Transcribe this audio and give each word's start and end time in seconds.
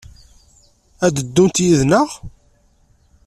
Ad 1.05 1.11
d-ddunt 1.15 1.57
yid-neɣ? 1.65 2.09